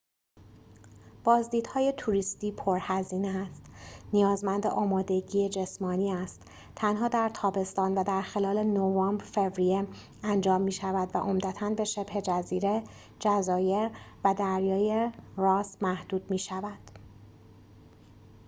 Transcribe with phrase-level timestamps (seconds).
[1.23, 3.61] بازدیدهای توریستی پرهزینه است
[4.13, 6.41] نیازمند آمادگی جسمانی است
[6.75, 9.87] تنها در تابستان و در خلال نوامبر-فوریه
[10.23, 12.83] انجام می‌شود و عمدتاً به شبه جزیره
[13.19, 13.89] جزایر
[14.23, 16.91] و دریای راس محدود می‌شود